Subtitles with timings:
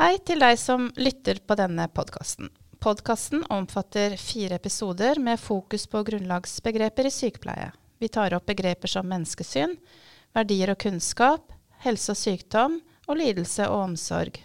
[0.00, 2.46] Hei til deg som lytter på denne podkasten.
[2.80, 7.66] Podkasten omfatter fire episoder med fokus på grunnlagsbegreper i sykepleie.
[8.00, 9.74] Vi tar opp begreper som menneskesyn,
[10.32, 11.52] verdier og kunnskap,
[11.84, 14.40] helse og sykdom og lidelse og omsorg.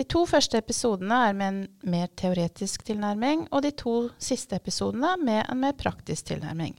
[0.00, 5.18] De to første episodene er med en mer teoretisk tilnærming, og de to siste episodene
[5.20, 6.78] med en mer praktisk tilnærming.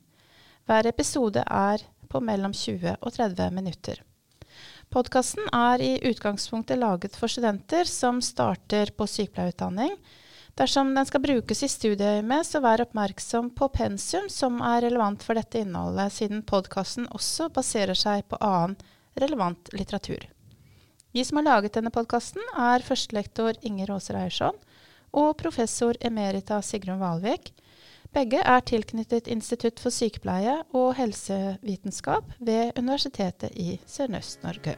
[0.66, 4.02] Hver episode er på mellom 20 og 30 minutter.
[4.90, 9.92] Podkasten er i utgangspunktet laget for studenter som starter på sykepleierutdanning.
[10.58, 15.38] Dersom den skal brukes i studieøyemed, så vær oppmerksom på pensum som er relevant for
[15.38, 18.74] dette innholdet, siden podkasten også baserer seg på annen
[19.22, 20.26] relevant litteratur.
[21.14, 24.58] Vi som har laget denne podkasten, er førstelektor Inger Aaser Eiersson
[25.14, 27.54] og professor emerita Sigrun Valvik.
[28.10, 34.74] Begge er tilknyttet Institutt for sykepleie og helsevitenskap ved Universitetet i Sørøst-Norge.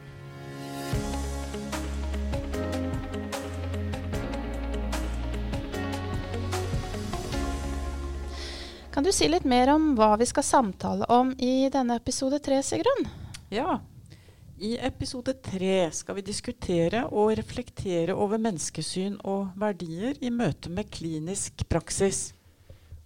[8.92, 12.60] Kan du si litt mer om hva vi skal samtale om i denne episode tre,
[12.60, 13.08] Sigrun?
[13.48, 13.78] Ja,
[14.60, 20.92] i episode tre skal vi diskutere og reflektere over menneskesyn og verdier i møte med
[20.92, 22.34] klinisk praksis.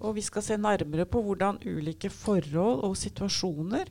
[0.00, 3.88] Og vi skal se nærmere på hvordan ulike forhold og situasjoner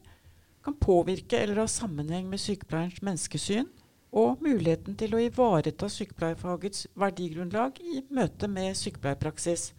[0.65, 3.67] kan påvirke eller ha sammenheng med sykepleierens menneskesyn,
[4.15, 9.73] og muligheten til å ivareta sykepleierfagets verdigrunnlag i møte med sykepleierpraksis.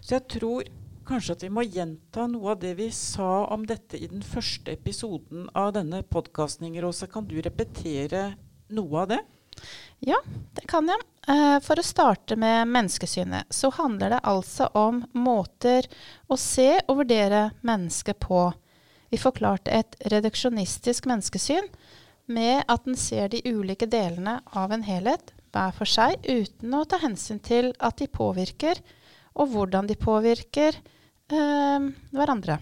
[0.00, 0.68] Så jeg tror
[1.08, 4.74] kanskje at vi må gjenta noe av det vi sa om dette i den første
[4.76, 6.68] episoden av denne podkasten.
[6.84, 8.34] Rosa, kan du repetere
[8.76, 9.20] noe av det?
[10.06, 10.20] Ja,
[10.56, 11.00] det kan jeg.
[11.28, 15.86] Eh, for å starte med menneskesynet, så handler det altså om måter
[16.28, 18.46] å se og vurdere mennesket på.
[19.10, 21.68] Vi forklarte et reduksjonistisk menneskesyn
[22.30, 26.86] med at en ser de ulike delene av en helhet hver for seg, uten å
[26.88, 28.78] ta hensyn til at de påvirker,
[29.34, 32.60] og hvordan de påvirker eh, hverandre.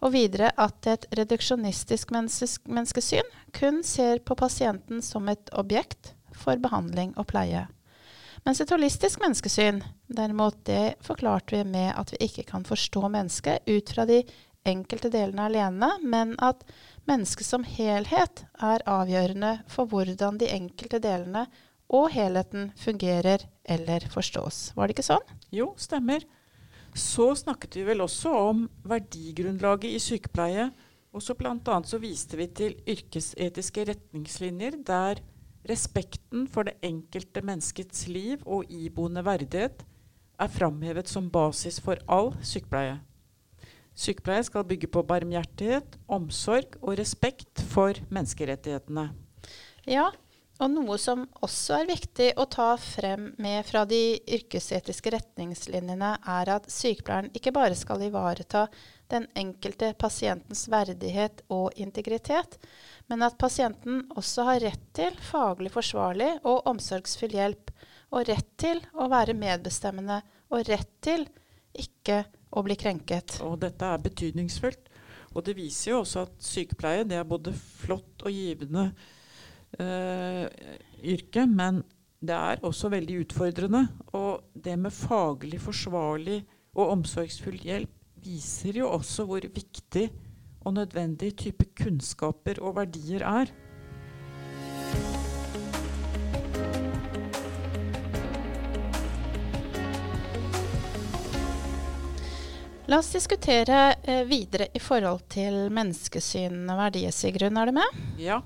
[0.00, 7.12] Og videre at et reduksjonistisk menneskesyn kun ser på pasienten som et objekt for behandling
[7.20, 7.66] og pleie.
[8.46, 13.68] Mens et holistisk menneskesyn, derimot, det forklarte vi med at vi ikke kan forstå mennesket
[13.68, 14.22] ut fra de
[14.68, 16.64] enkelte delene alene, men at
[17.08, 21.46] mennesket som helhet er avgjørende for hvordan de enkelte delene
[21.90, 24.70] og helheten fungerer eller forstås.
[24.76, 25.32] Var det ikke sånn?
[25.52, 26.24] Jo, stemmer.
[26.94, 30.70] Så snakket vi vel også om verdigrunnlaget i sykepleie.
[31.10, 31.80] Og så bl.a.
[31.82, 35.22] så viste vi til yrkesetiske retningslinjer der
[35.68, 39.84] Respekten for det enkelte menneskets liv og iboende verdighet
[40.40, 42.96] er framhevet som basis for all sykepleie.
[43.92, 49.10] Sykepleie skal bygge på barmhjertighet, omsorg og respekt for menneskerettighetene.
[49.84, 50.08] Ja,
[50.60, 56.50] og noe som også er viktig å ta frem med fra de yrkesetiske retningslinjene, er
[56.52, 58.66] at sykepleieren ikke bare skal ivareta
[59.10, 62.58] den enkelte pasientens verdighet og integritet,
[63.08, 67.72] men at pasienten også har rett til faglig forsvarlig og omsorgsfull hjelp,
[68.12, 70.20] og rett til å være medbestemmende,
[70.50, 71.24] og rett til
[71.72, 73.38] ikke å bli krenket.
[73.46, 74.88] Og dette er betydningsfullt.
[75.30, 78.88] Og det viser jo også at sykepleie det er både flott og givende
[79.78, 81.82] yrke, men
[82.20, 83.86] det er også veldig utfordrende.
[84.16, 86.42] Og det med faglig forsvarlig
[86.76, 90.10] og omsorgsfull hjelp viser jo også hvor viktig
[90.60, 93.52] og nødvendig type kunnskaper og verdier er.
[102.90, 107.60] La oss diskutere eh, videre i forhold til menneskesyn og verdier, Sigrun.
[107.60, 108.00] Er du med?
[108.18, 108.40] Ja.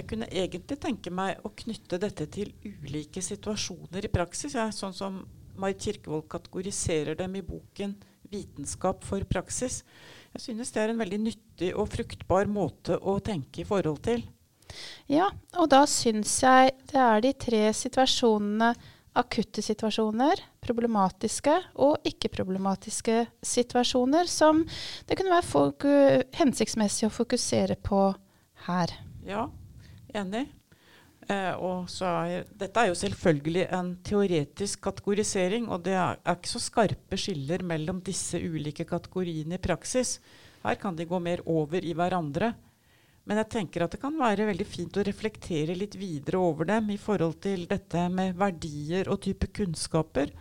[0.00, 4.54] Jeg kunne egentlig tenke meg å knytte dette til ulike situasjoner i praksis.
[4.56, 5.18] Ja, sånn som
[5.60, 7.98] Marit Kirkevold kategoriserer dem i boken
[8.30, 9.82] 'Vitenskap for praksis'.
[10.32, 14.24] Jeg synes det er en veldig nyttig og fruktbar måte å tenke i forhold til.
[15.10, 15.28] Ja,
[15.58, 18.72] og da syns jeg det er de tre situasjonene
[19.20, 24.62] akutte situasjoner, problematiske og ikke-problematiske situasjoner som
[25.08, 28.14] det kunne være hensiktsmessig å fokusere på
[28.68, 28.94] her.
[29.26, 29.50] Ja,
[30.16, 30.46] enig.
[31.28, 36.54] Eh, og er, dette er jo selvfølgelig en teoretisk kategorisering, og det er, er, ikke
[36.54, 40.18] så skarpe skiller mellom disse ulike kategoriene i praksis.
[40.64, 42.54] Her kan de gå mer over i hverandre.
[43.28, 46.88] Men jeg tenker at det kan være veldig fint å reflektere litt videre over dem
[46.90, 50.32] i forhold til dette med verdier og type kunnskaper.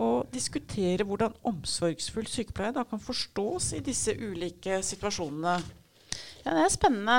[0.00, 5.54] Og diskutere hvordan omsorgsfull sykepleie da kan forstås i disse ulike situasjonene.
[6.42, 7.18] Ja, det er spennende.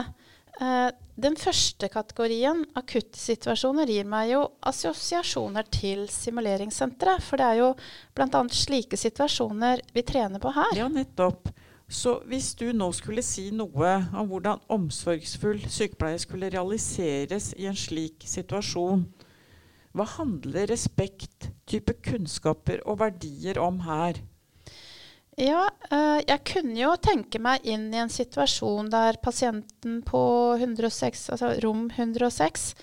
[0.61, 0.89] Eh,
[1.21, 7.23] den første kategorien, akutte situasjoner, gir meg jo assosiasjoner til simuleringssenteret.
[7.25, 7.71] For det er jo
[8.17, 8.43] bl.a.
[8.53, 10.73] slike situasjoner vi trener på her.
[10.77, 11.49] Ja, nettopp.
[11.91, 17.75] Så hvis du nå skulle si noe om hvordan omsorgsfull sykepleie skulle realiseres i en
[17.75, 19.03] slik situasjon,
[19.91, 24.21] hva handler respekt, type kunnskaper og verdier om her?
[25.39, 30.24] Ja, uh, jeg kunne jo tenke meg inn i en situasjon der pasienten på
[30.60, 32.74] 106, altså rom 106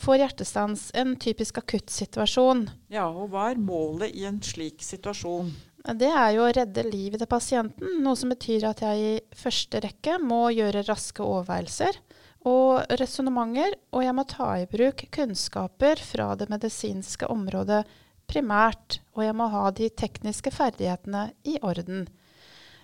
[0.00, 0.90] får hjertestans.
[0.94, 2.64] En typisk akuttsituasjon.
[2.92, 5.52] Ja, og hva er målet i en slik situasjon?
[5.82, 9.80] Det er jo å redde livet til pasienten, noe som betyr at jeg i første
[9.82, 11.98] rekke må gjøre raske overveielser
[12.46, 17.82] og resonnementer, og jeg må ta i bruk kunnskaper fra det medisinske området
[18.32, 22.06] primært, og jeg må ha de tekniske ferdighetene i orden.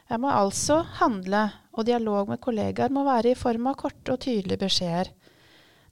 [0.09, 4.23] Jeg må altså handle, og dialog med kollegaer må være i form av korte og
[4.25, 5.11] tydelige beskjeder.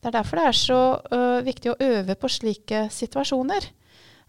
[0.00, 0.80] Det er derfor det er så
[1.12, 3.68] uh, viktig å øve på slike situasjoner.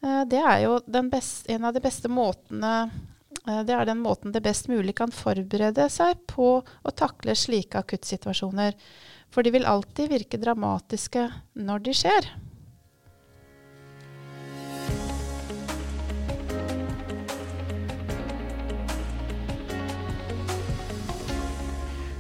[0.03, 0.79] Uh, det er jo
[1.12, 5.13] best, en av de beste måtene uh, Det er den måten det best mulig kan
[5.13, 8.75] forberede seg på å takle slike akuttsituasjoner.
[9.31, 11.29] For de vil alltid virke dramatiske
[11.59, 12.31] når de skjer.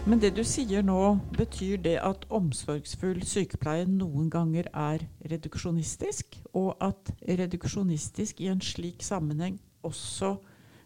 [0.07, 6.77] Men det du sier nå, betyr det at omsorgsfull sykepleie noen ganger er reduksjonistisk, og
[6.79, 10.37] at reduksjonistisk i en slik sammenheng også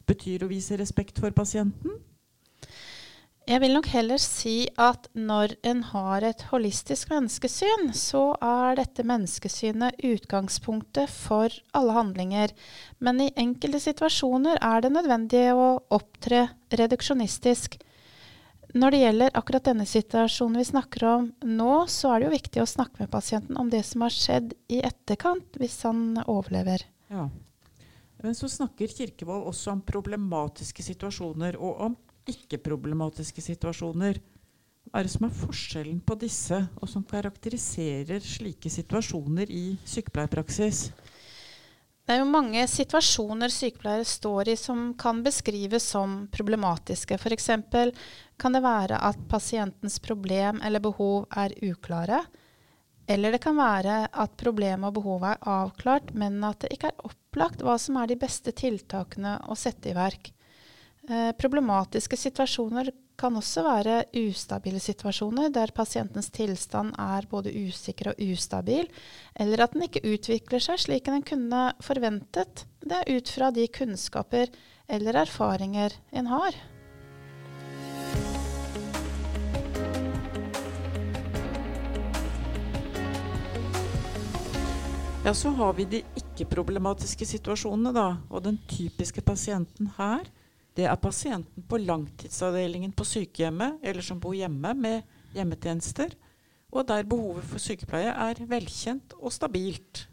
[0.09, 1.99] betyr å vise respekt for pasienten?
[3.45, 9.05] Jeg vil nok heller si at når en har et holistisk menneskesyn, så er dette
[9.05, 12.57] menneskesynet utgangspunktet for alle handlinger.
[12.97, 17.77] Men i enkelte situasjoner er det nødvendig å opptre reduksjonistisk.
[18.71, 22.61] Når det gjelder akkurat denne situasjonen vi snakker om nå, så er det jo viktig
[22.63, 26.85] å snakke med pasienten om det som har skjedd i etterkant, hvis han overlever.
[27.11, 27.27] Ja.
[28.21, 31.97] Men så snakker Kirkevold også om problematiske situasjoner og om
[32.29, 34.21] ikke-problematiske situasjoner.
[34.87, 40.89] Hva er det som er forskjellen på disse, og som karakteriserer slike situasjoner i sykepleierpraksis?
[42.11, 47.15] Det er jo mange situasjoner sykepleiere står i som kan beskrives som problematiske.
[47.15, 47.45] F.eks.
[48.35, 52.19] kan det være at pasientens problem eller behov er uklare.
[53.07, 57.07] Eller det kan være at problemet og behovet er avklart, men at det ikke er
[57.07, 60.33] opplagt hva som er de beste tiltakene å sette i verk.
[61.09, 68.21] Eh, problematiske situasjoner kan også være ustabile situasjoner der pasientens tilstand er både usikker og
[68.21, 68.85] ustabil,
[69.33, 73.65] eller at den ikke utvikler seg slik den kunne forventet det er ut fra de
[73.69, 74.53] kunnskaper
[74.89, 76.57] eller erfaringer en har.
[85.25, 88.05] Ja, Så har vi de ikke-problematiske situasjonene, da.
[88.33, 90.25] Og den typiske pasienten her
[90.77, 95.01] det er pasienten på langtidsavdelingen på sykehjemmet eller som bor hjemme med
[95.35, 96.13] hjemmetjenester,
[96.71, 100.05] og der behovet for sykepleie er velkjent og stabilt.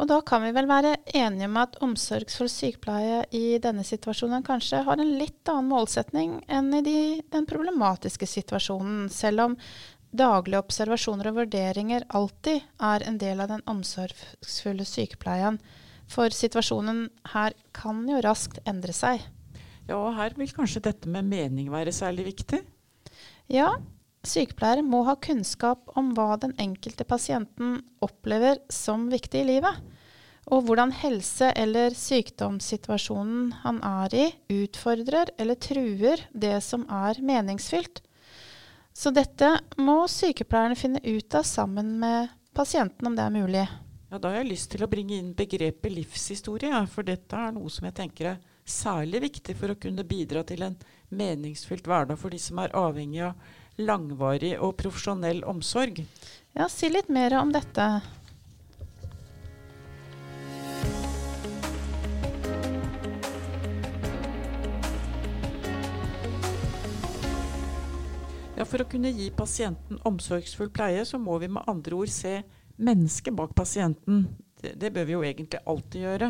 [0.00, 4.82] Og da kan vi vel være enige om at omsorgsfull sykepleie i denne situasjonen kanskje
[4.86, 7.00] har en litt annen målsetning enn i de,
[7.32, 9.58] den problematiske situasjonen, selv om
[10.12, 15.60] daglige observasjoner og vurderinger alltid er en del av den omsorgsfulle sykepleien.
[16.12, 19.22] For situasjonen her kan jo raskt endre seg.
[19.88, 22.62] Ja, og her vil kanskje dette med mening være særlig viktig?
[23.50, 23.74] Ja,
[24.26, 29.82] sykepleiere må ha kunnskap om hva den enkelte pasienten opplever som viktig i livet.
[30.50, 34.24] Og hvordan helse- eller sykdomssituasjonen han er i,
[34.64, 38.02] utfordrer eller truer det som er meningsfylt.
[38.92, 43.66] Så dette må sykepleierne finne ut av sammen med pasienten, om det er mulig.
[44.10, 47.70] Ja, Da har jeg lyst til å bringe inn begrepet livshistorie, for dette er noe
[47.70, 50.78] som jeg tenker er særlig viktig for å kunne bidra til en
[51.12, 56.04] meningsfylt hverdag for de som er avhengig av langvarig og profesjonell omsorg.
[56.52, 57.86] Ja, si litt mer om dette.
[68.62, 72.42] Ja, For å kunne gi pasienten omsorgsfull pleie, så må vi med andre ord se
[72.78, 74.28] mennesket bak pasienten.
[74.60, 76.28] Det, det bør vi jo egentlig alltid gjøre.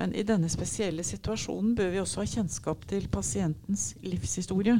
[0.00, 4.78] Men i denne spesielle situasjonen bør vi også ha kjennskap til pasientens livshistorie.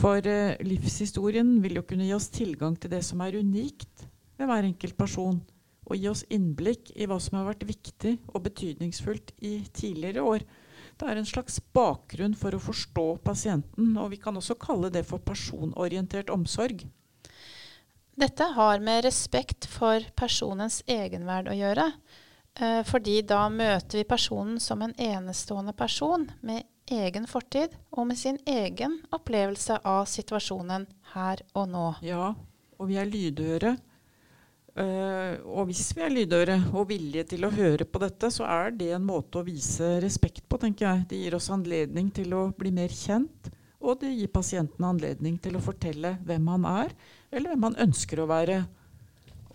[0.00, 4.06] For eh, livshistorien vil jo kunne gi oss tilgang til det som er unikt
[4.40, 5.42] ved hver enkelt person,
[5.84, 10.48] og gi oss innblikk i hva som har vært viktig og betydningsfullt i tidligere år,
[11.00, 15.02] Det er en slags bakgrunn for å forstå pasienten, og vi kan også kalle det
[15.08, 16.84] for personorientert omsorg.
[18.14, 21.88] Dette har med respekt for personens egenverd å gjøre.
[22.60, 28.18] Eh, fordi da møter vi personen som en enestående person med egen fortid og med
[28.18, 31.86] sin egen opplevelse av situasjonen her og nå.
[32.04, 32.34] Ja,
[32.78, 33.76] og vi er lydhøre.
[34.72, 38.72] Uh, og hvis vi er lydhøre og villige til å høre på dette, så er
[38.72, 41.02] det en måte å vise respekt på, tenker jeg.
[41.10, 43.50] Det gir oss anledning til å bli mer kjent,
[43.84, 46.94] og det gir pasienten anledning til å fortelle hvem han er,
[47.28, 48.62] eller hvem han ønsker å være.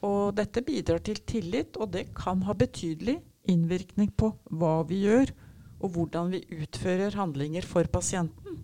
[0.06, 3.18] Og dette bidrar til tillit, og det kan ha betydelig
[3.50, 5.32] innvirkning på hva vi gjør,
[5.82, 8.63] og hvordan vi utfører handlinger for pasienten.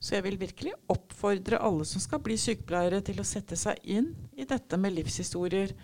[0.00, 4.14] Så jeg vil virkelig oppfordre alle som skal bli sykepleiere, til å sette seg inn
[4.32, 5.74] i dette med livshistorier.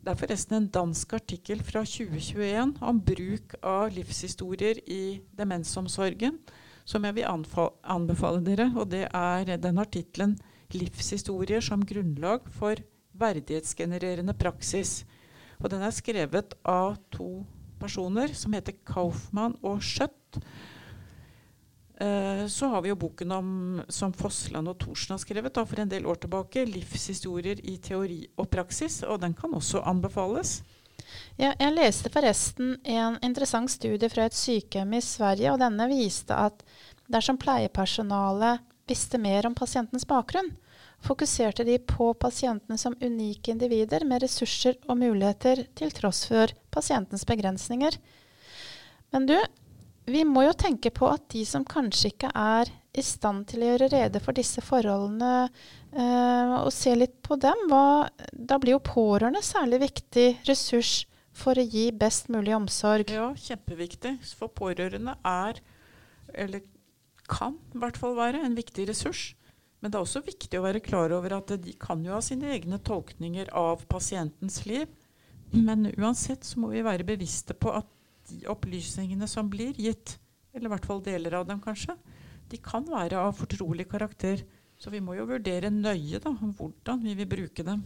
[0.00, 6.38] Det er forresten en dansk artikkel fra 2021 om bruk av livshistorier i demensomsorgen
[6.88, 8.70] som jeg vil anbefale dere.
[8.76, 10.38] Og det er den artikkelen
[10.70, 12.78] 'Livshistorier som grunnlag for
[13.20, 15.04] verdighetsgenererende praksis'.
[15.60, 17.44] Og den er skrevet av to
[17.80, 20.40] personer som heter Kaufmann og Schjøtt.
[22.00, 23.48] Eh, så har vi jo boken om,
[23.88, 28.22] som Fossland og Thorsen har skrevet da, for en del år tilbake, 'Livshistorier i teori
[28.38, 30.62] og praksis', og den kan også anbefales.
[31.36, 36.36] Ja, jeg leste forresten en interessant studie fra et sykehjem i Sverige, og denne viste
[36.36, 36.64] at
[37.10, 40.52] dersom pleiepersonalet visste mer om pasientens bakgrunn,
[41.04, 47.24] fokuserte de på pasientene som unike individer med ressurser og muligheter til tross for pasientens
[47.28, 47.96] begrensninger.
[49.10, 49.36] Men du,
[50.10, 53.70] vi må jo tenke på at de som kanskje ikke er i stand til å
[53.70, 55.50] gjøre rede for disse forholdene,
[55.94, 61.04] eh, og se litt på dem, hva, da blir jo pårørende særlig viktig ressurs
[61.40, 63.12] for å gi best mulig omsorg.
[63.14, 64.16] Ja, kjempeviktig.
[64.36, 65.60] For pårørende er,
[66.34, 66.66] eller
[67.30, 69.30] kan i hvert fall være, en viktig ressurs.
[69.80, 72.50] Men det er også viktig å være klar over at de kan jo ha sine
[72.52, 74.90] egne tolkninger av pasientens liv.
[75.50, 77.88] Men uansett så må vi være bevisste på at
[78.30, 80.18] de opplysningene som blir gitt,
[80.54, 81.96] eller i hvert fall deler av dem kanskje,
[82.50, 84.44] de kan være av fortrolig karakter.
[84.80, 87.82] Så vi må jo vurdere nøye da, hvordan vi vil bruke dem.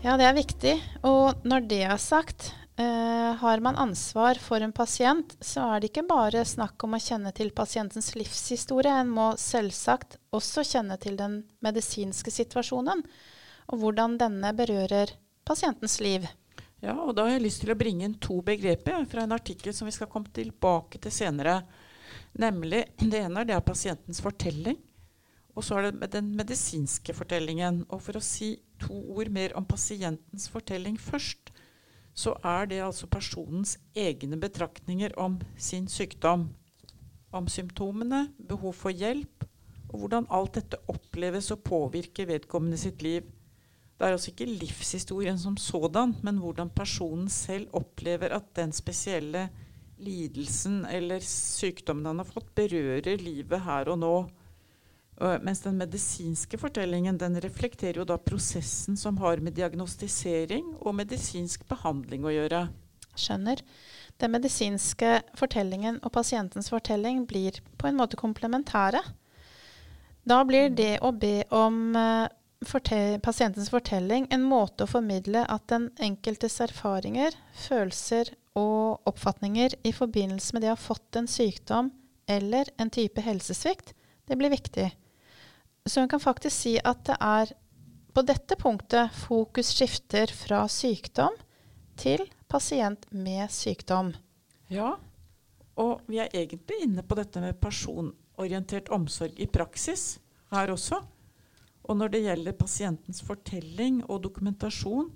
[0.00, 0.74] Ja, det er viktig.
[1.04, 5.90] Og når det er sagt, Eh, har man ansvar for en pasient, så er det
[5.90, 8.94] ikke bare snakk om å kjenne til pasientens livshistorie.
[9.02, 13.02] En må selvsagt også kjenne til den medisinske situasjonen,
[13.68, 15.12] og hvordan denne berører
[15.44, 16.24] pasientens liv.
[16.80, 19.76] Ja, og Da har jeg lyst til å bringe inn to begreper fra en artikkel
[19.76, 21.60] som vi skal komme tilbake til senere.
[22.38, 24.78] Nemlig, Det ene det er pasientens fortelling,
[25.54, 27.84] og så er det den medisinske fortellingen.
[27.90, 31.52] Og For å si to ord mer om pasientens fortelling først,
[32.14, 36.48] så er det altså personens egne betraktninger om sin sykdom.
[37.32, 39.46] Om symptomene, behov for hjelp,
[39.90, 43.26] og hvordan alt dette oppleves og påvirker vedkommende sitt liv.
[43.98, 49.48] Det er altså ikke livshistorien som sådan, men hvordan personen selv opplever at den spesielle
[50.00, 54.14] lidelsen eller sykdommen han har fått, berører livet her og nå.
[55.20, 61.66] Mens den medisinske fortellingen den reflekterer jo da prosessen som har med diagnostisering og medisinsk
[61.68, 62.62] behandling å gjøre.
[63.20, 63.60] Skjønner.
[64.20, 69.02] Den medisinske fortellingen og pasientens fortelling blir på en måte komplementære.
[70.24, 72.28] Da blir det å be om uh,
[72.64, 77.36] fortell pasientens fortelling en måte å formidle at den enkeltes erfaringer,
[77.66, 81.92] følelser og oppfatninger i forbindelse med det å ha fått en sykdom
[82.30, 83.94] eller en type helsesvikt,
[84.28, 84.90] det blir viktig.
[85.88, 87.52] Så en kan faktisk si at det er
[88.14, 91.36] på dette punktet fokus skifter fra sykdom
[92.00, 94.12] til pasient med sykdom.
[94.70, 94.96] Ja,
[95.80, 100.18] og vi er egentlig inne på dette med personorientert omsorg i praksis
[100.52, 101.00] her også.
[101.88, 105.10] Og når det gjelder pasientens fortelling og dokumentasjon,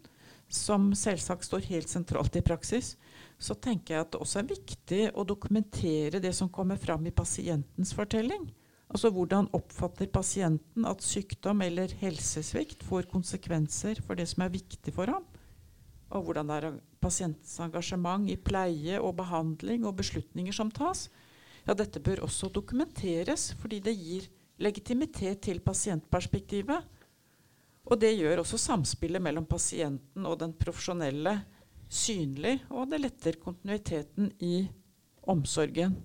[0.48, 2.94] som selvsagt står helt sentralt i praksis,
[3.38, 7.14] så tenker jeg at det også er viktig å dokumentere det som kommer fram i
[7.14, 8.46] pasientens fortelling.
[8.94, 14.94] Altså hvordan oppfatter pasienten at sykdom eller helsesvikt får konsekvenser for det som er viktig
[14.94, 15.24] for ham?
[16.14, 16.68] Og hvordan er
[17.02, 21.08] pasientens engasjement i pleie og behandling og beslutninger som tas?
[21.66, 24.30] Ja, dette bør også dokumenteres, fordi det gir
[24.62, 26.86] legitimitet til pasientperspektivet.
[27.90, 31.34] Og det gjør også samspillet mellom pasienten og den profesjonelle
[31.90, 34.68] synlig, og det letter kontinuiteten i
[35.26, 35.98] omsorgen.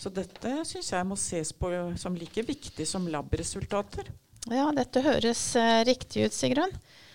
[0.00, 1.70] Så dette syns jeg må ses på
[2.00, 4.08] som like viktig som lab-resultater.
[4.50, 6.72] Ja, dette høres eh, riktig ut, Sigrun.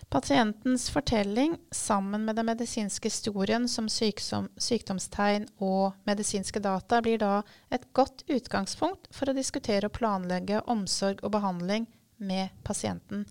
[0.09, 7.41] Pasientens fortelling sammen med den medisinske historien som syksom, sykdomstegn og medisinske data blir da
[7.75, 11.89] et godt utgangspunkt for å diskutere og planlegge omsorg og behandling
[12.23, 13.25] med pasienten.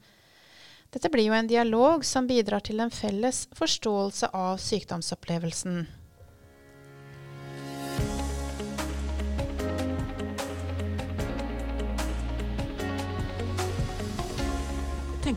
[0.93, 5.87] Dette blir jo en dialog som bidrar til en felles forståelse av sykdomsopplevelsen.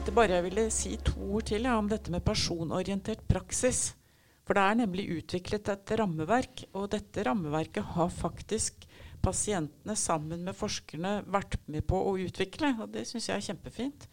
[0.09, 3.93] Tenkte bare jeg ville si to ord til ja, om dette med personorientert praksis.
[4.43, 8.87] For det er nemlig utviklet et rammeverk, og dette rammeverket har faktisk
[9.21, 12.73] pasientene sammen med forskerne vært med på å utvikle.
[12.81, 14.07] Og det syns jeg er kjempefint.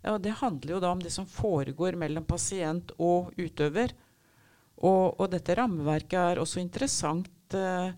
[0.00, 3.92] Ja, det handler jo da om det som foregår mellom pasient og utøver.
[4.80, 7.28] Og, og dette rammeverket er også interessant.
[7.52, 7.92] Eh,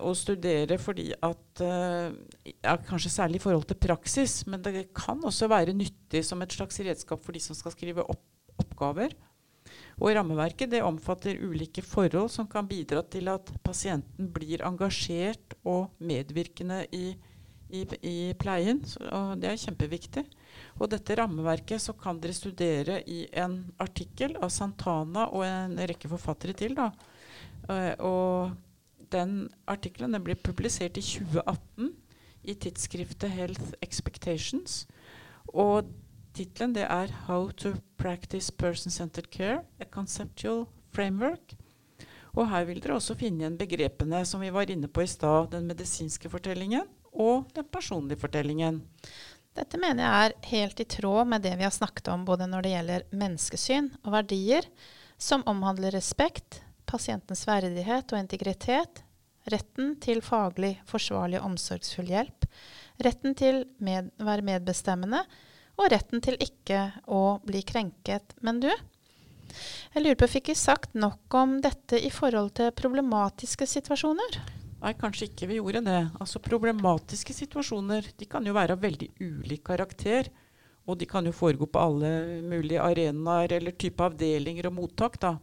[0.00, 2.08] å studere fordi at uh,
[2.48, 6.54] ja, Kanskje særlig i forhold til praksis, men det kan også være nyttig som et
[6.56, 8.24] slags redskap for de som skal skrive opp
[8.58, 9.14] oppgaver.
[9.98, 15.90] Og Rammeverket det omfatter ulike forhold som kan bidra til at pasienten blir engasjert og
[15.98, 17.12] medvirkende i,
[17.74, 18.80] i, i pleien.
[18.86, 20.24] Så, og det er kjempeviktig.
[20.78, 26.10] Og dette rammeverket så kan dere studere i en artikkel av Santana og en rekke
[26.10, 26.78] forfattere til.
[26.78, 26.92] da.
[27.68, 28.56] Uh, og
[29.12, 31.92] den artikkelen den ble publisert i 2018
[32.48, 34.86] i tidsskriftet Health Expectations.
[35.48, 35.88] Og
[36.34, 41.56] tittelen er 'How to Practice Person-Centered Care A Conceptual Framework'.
[42.36, 45.50] Og her vil dere også finne igjen begrepene som vi var inne på i stad.
[45.50, 48.82] Den medisinske fortellingen og den personlige fortellingen.
[49.56, 52.62] Dette mener jeg er helt i tråd med det vi har snakket om både når
[52.62, 54.62] det gjelder menneskesyn og verdier,
[55.18, 59.02] som omhandler respekt, pasientens verdighet og integritet,
[59.52, 62.46] retten til faglig forsvarlig og omsorgsfull hjelp,
[63.04, 65.22] retten til med, være medbestemmende
[65.78, 68.34] og retten til ikke å bli krenket.
[68.42, 68.70] Men du,
[69.94, 74.40] jeg lurer på, fikk vi sagt nok om dette i forhold til problematiske situasjoner?
[74.78, 76.02] Nei, kanskje ikke vi gjorde det.
[76.22, 80.30] Altså Problematiske situasjoner de kan jo være av veldig ulik karakter.
[80.88, 82.10] Og de kan jo foregå på alle
[82.46, 85.18] mulige arenaer eller type avdelinger og mottak.
[85.20, 85.34] da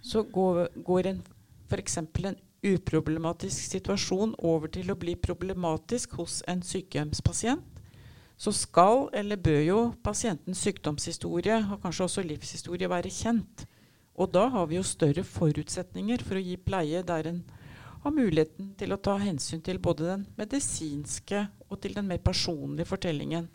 [0.00, 1.22] så går, går en
[1.68, 1.98] f.eks.
[1.98, 7.64] en uproblematisk situasjon over til å bli problematisk hos en sykehjemspasient,
[8.38, 13.64] så skal eller bør jo pasientens sykdomshistorie og kanskje også livshistorie være kjent.
[14.18, 17.40] Og da har vi jo større forutsetninger for å gi pleie der en
[18.02, 22.86] har muligheten til å ta hensyn til både den medisinske og til den mer personlige
[22.92, 23.48] fortellingen.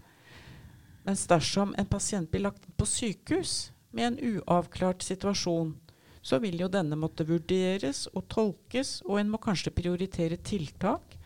[1.07, 5.73] Mens dersom en pasient blir lagt inn på sykehus med en uavklart situasjon,
[6.23, 11.17] så vil jo denne måtte vurderes og tolkes, og en må kanskje prioritere tiltak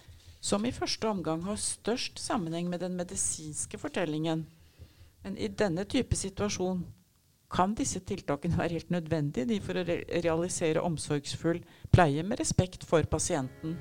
[0.42, 4.46] som i første omgang har størst sammenheng med den medisinske fortellingen.
[5.24, 6.86] Men i denne type situasjon
[7.52, 11.62] kan disse tiltakene være helt nødvendige for å re realisere omsorgsfull
[11.94, 13.78] pleie med respekt for pasienten.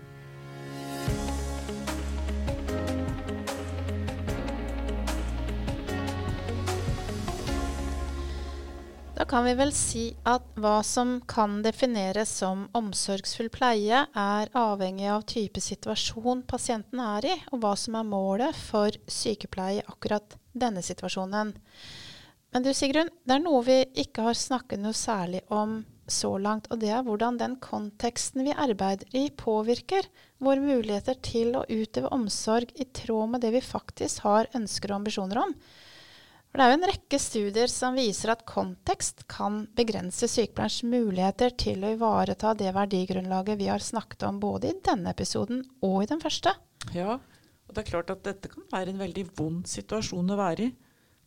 [9.26, 15.24] Kan vi vel si at hva som kan defineres som omsorgsfull pleie, er avhengig av
[15.26, 20.82] type situasjon pasienten er i, og hva som er målet for sykepleie i akkurat denne
[20.84, 21.50] situasjonen.
[22.54, 26.70] Men du Sigrun, det er noe vi ikke har snakket noe særlig om så langt,
[26.70, 30.06] og det er hvordan den konteksten vi arbeider i, påvirker
[30.38, 35.00] våre muligheter til å utøve omsorg i tråd med det vi faktisk har ønsker og
[35.00, 35.58] ambisjoner om.
[36.56, 41.52] For det er jo en rekke studier som viser at kontekst kan begrense sykepleierens muligheter
[41.52, 46.08] til å ivareta det verdigrunnlaget vi har snakket om både i denne episoden og i
[46.08, 46.54] den første.
[46.96, 50.70] Ja, og det er klart at dette kan være en veldig vond situasjon å være
[50.70, 50.72] i.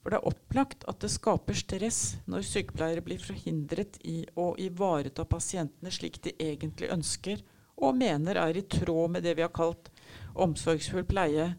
[0.02, 5.30] For det er opplagt at det skaper stress når sykepleiere blir forhindret i å ivareta
[5.30, 7.46] pasientene slik de egentlig ønsker
[7.78, 9.94] og mener er i tråd med det vi har kalt
[10.34, 11.52] omsorgsfull pleie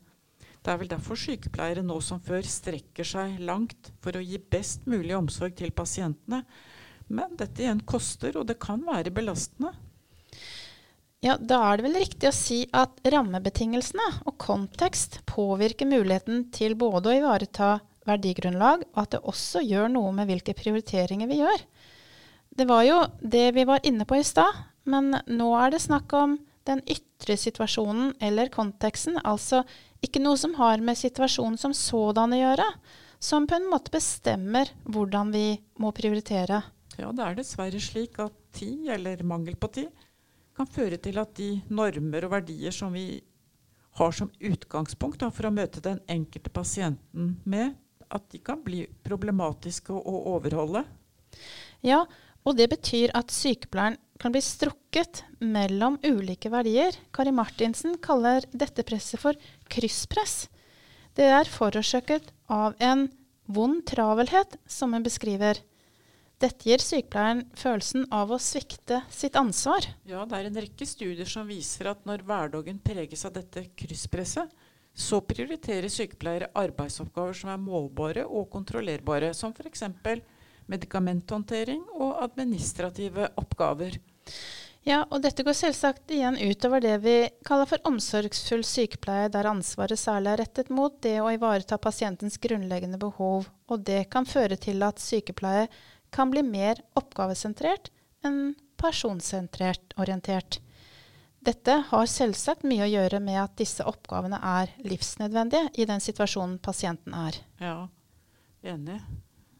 [0.61, 4.85] det er vel derfor sykepleiere nå som før strekker seg langt for å gi best
[4.91, 6.43] mulig omsorg til pasientene.
[7.11, 9.73] Men dette igjen koster, og det kan være belastende.
[11.25, 16.77] Ja, Da er det vel riktig å si at rammebetingelsene og kontekst påvirker muligheten til
[16.81, 17.71] både å ivareta
[18.09, 21.65] verdigrunnlag, og at det også gjør noe med hvilke prioriteringer vi gjør.
[22.57, 26.13] Det var jo det vi var inne på i stad, men nå er det snakk
[26.17, 29.63] om den ytre situasjonen eller konteksten, altså
[30.05, 32.67] ikke noe som har med situasjonen som sådan å gjøre,
[33.21, 35.47] som på en måte bestemmer hvordan vi
[35.81, 36.63] må prioritere.
[36.97, 39.91] Ja, det er dessverre slik at tid, eller mangel på tid,
[40.57, 43.21] kan føre til at de normer og verdier som vi
[44.01, 47.77] har som utgangspunkt da, for å møte den enkelte pasienten med
[48.11, 50.83] at de kan bli problematiske å overholde.
[51.87, 52.05] Ja,
[52.45, 56.97] og det betyr at sykepleieren kan bli strukket mellom ulike verdier.
[57.13, 59.39] Kari Martinsen kaller dette presset for
[59.73, 60.51] krysspress.
[61.17, 63.09] Det er forårsaket av en
[63.51, 65.59] vond travelhet, som hun beskriver.
[66.41, 69.85] Dette gir sykepleieren følelsen av å svikte sitt ansvar.
[70.09, 74.49] Ja, det er en rekke studier som viser at når hverdagen preges av dette krysspresset,
[74.97, 79.85] så prioriterer sykepleiere arbeidsoppgaver som er målbare og kontrollerbare, som f.eks.
[80.71, 84.01] medikamenthåndtering og administrative oppgaver.
[84.89, 90.01] Ja, og dette går selvsagt igjen utover det vi kaller for omsorgsfull sykepleie, der ansvaret
[90.01, 94.81] særlig er rettet mot det å ivareta pasientens grunnleggende behov, og det kan føre til
[94.87, 95.69] at sykepleie
[96.15, 97.93] kan bli mer oppgavesentrert
[98.25, 100.63] enn personsentrert orientert.
[101.45, 106.59] Dette har selvsagt mye å gjøre med at disse oppgavene er livsnødvendige i den situasjonen
[106.61, 107.39] pasienten er.
[107.61, 107.79] Ja,
[108.65, 108.99] enig.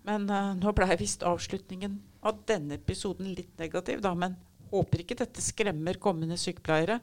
[0.09, 4.13] Men uh, nå blei visst avslutningen av denne episoden litt negativ, da.
[4.17, 4.37] Men
[4.71, 7.01] håper ikke dette skremmer kommende sykepleiere.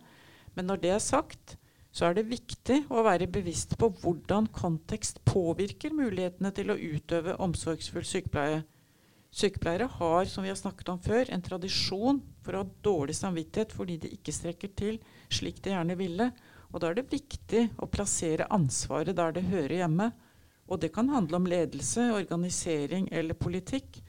[0.56, 1.58] Men når det er sagt,
[1.91, 7.38] så er det viktig å være bevisst på hvordan kontekst påvirker mulighetene til å utøve
[7.41, 8.63] omsorgsfull sykepleie.
[9.34, 13.73] Sykepleiere har, som vi har snakket om før, en tradisjon for å ha dårlig samvittighet
[13.75, 14.99] fordi de ikke strekker til
[15.34, 16.30] slik de gjerne ville.
[16.71, 20.12] Og da er det viktig å plassere ansvaret der det hører hjemme.
[20.67, 24.01] Og det kan handle om ledelse, organisering eller politikk.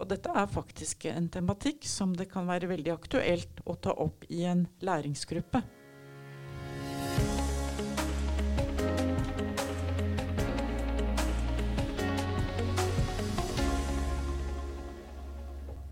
[0.00, 4.24] Og dette er faktisk en tematikk som det kan være veldig aktuelt å ta opp
[4.32, 5.60] i en læringsgruppe.